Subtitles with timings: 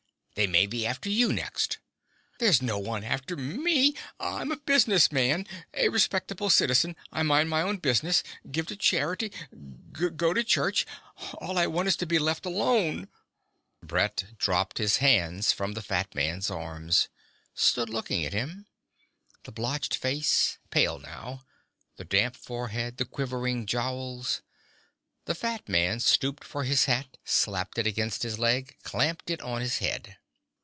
[0.35, 1.77] They may be after you next."
[2.39, 3.95] "There's no one after me!
[4.17, 5.45] I'm a business man...
[5.73, 6.95] a respectable citizen.
[7.11, 9.31] I mind my own business, give to charity,
[9.93, 10.87] go to church.
[11.37, 13.09] All I want is to be left alone!"
[13.83, 17.09] Brett dropped his hands from the fat man's arms,
[17.53, 18.65] stood looking at him:
[19.43, 21.43] the blotched face, pale now,
[21.97, 24.41] the damp forehead, the quivering jowls.
[25.25, 29.59] The fat man stooped for his hat, slapped it against his leg, clamped it on
[29.61, 30.15] his head.